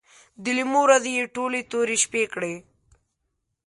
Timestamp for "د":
0.43-0.45